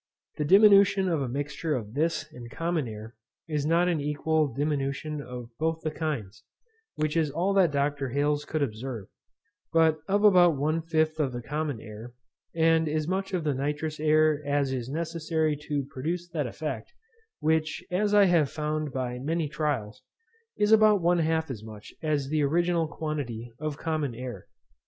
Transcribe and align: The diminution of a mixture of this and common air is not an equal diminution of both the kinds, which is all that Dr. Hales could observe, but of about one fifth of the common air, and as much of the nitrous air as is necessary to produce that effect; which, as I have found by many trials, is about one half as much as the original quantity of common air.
The 0.37 0.45
diminution 0.45 1.07
of 1.07 1.21
a 1.21 1.29
mixture 1.29 1.75
of 1.75 1.93
this 1.93 2.25
and 2.33 2.49
common 2.49 2.87
air 2.87 3.13
is 3.47 3.67
not 3.67 3.87
an 3.87 4.01
equal 4.01 4.47
diminution 4.51 5.21
of 5.21 5.51
both 5.59 5.81
the 5.83 5.91
kinds, 5.91 6.43
which 6.95 7.15
is 7.15 7.29
all 7.29 7.53
that 7.53 7.69
Dr. 7.69 8.09
Hales 8.09 8.43
could 8.43 8.63
observe, 8.63 9.09
but 9.71 9.99
of 10.07 10.23
about 10.23 10.57
one 10.57 10.81
fifth 10.81 11.19
of 11.19 11.31
the 11.33 11.41
common 11.43 11.79
air, 11.79 12.13
and 12.55 12.89
as 12.89 13.07
much 13.07 13.31
of 13.31 13.43
the 13.43 13.53
nitrous 13.53 13.99
air 13.99 14.41
as 14.43 14.73
is 14.73 14.89
necessary 14.89 15.55
to 15.69 15.85
produce 15.91 16.27
that 16.29 16.47
effect; 16.47 16.91
which, 17.39 17.83
as 17.91 18.11
I 18.15 18.23
have 18.25 18.49
found 18.49 18.91
by 18.91 19.19
many 19.19 19.47
trials, 19.47 20.01
is 20.57 20.71
about 20.71 21.03
one 21.03 21.19
half 21.19 21.51
as 21.51 21.63
much 21.63 21.93
as 22.01 22.27
the 22.29 22.41
original 22.41 22.87
quantity 22.87 23.51
of 23.59 23.77
common 23.77 24.15
air. 24.15 24.47